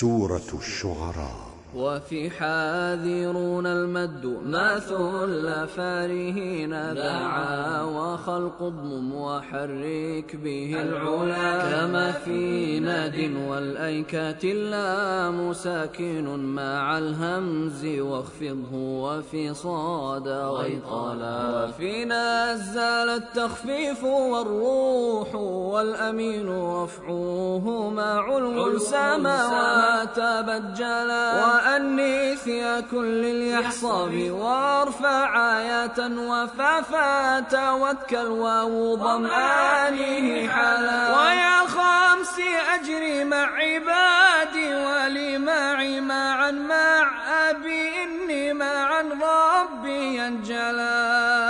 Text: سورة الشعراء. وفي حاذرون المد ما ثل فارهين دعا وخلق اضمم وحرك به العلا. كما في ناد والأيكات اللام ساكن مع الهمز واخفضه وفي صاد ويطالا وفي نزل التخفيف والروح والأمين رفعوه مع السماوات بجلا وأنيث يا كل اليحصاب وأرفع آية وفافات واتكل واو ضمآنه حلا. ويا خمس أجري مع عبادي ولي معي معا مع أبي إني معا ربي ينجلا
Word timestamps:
سورة 0.00 0.50
الشعراء. 0.58 1.50
وفي 1.76 2.30
حاذرون 2.30 3.66
المد 3.66 4.38
ما 4.46 4.78
ثل 4.78 5.68
فارهين 5.76 6.70
دعا 6.94 7.82
وخلق 7.82 8.62
اضمم 8.62 9.14
وحرك 9.14 10.36
به 10.36 10.82
العلا. 10.82 11.70
كما 11.70 12.12
في 12.12 12.80
ناد 12.80 13.36
والأيكات 13.48 14.44
اللام 14.44 15.52
ساكن 15.52 16.54
مع 16.54 16.98
الهمز 16.98 17.84
واخفضه 17.84 18.72
وفي 18.74 19.54
صاد 19.54 20.28
ويطالا 20.28 21.64
وفي 21.64 22.04
نزل 22.04 23.08
التخفيف 23.20 24.04
والروح 24.04 25.34
والأمين 25.34 26.48
رفعوه 26.48 27.90
مع 27.90 28.38
السماوات 28.38 29.89
بجلا 30.18 31.44
وأنيث 31.44 32.46
يا 32.46 32.80
كل 32.80 33.24
اليحصاب 33.24 34.30
وأرفع 34.30 35.58
آية 35.58 35.98
وفافات 36.16 37.54
واتكل 37.54 38.26
واو 38.26 38.94
ضمآنه 38.96 40.48
حلا. 40.48 41.18
ويا 41.18 41.60
خمس 41.66 42.36
أجري 42.74 43.24
مع 43.24 43.36
عبادي 43.56 44.74
ولي 44.74 45.38
معي 45.38 46.00
معا 46.00 46.50
مع 46.50 47.10
أبي 47.50 47.88
إني 48.04 48.52
معا 48.52 49.00
ربي 49.02 50.16
ينجلا 50.18 51.49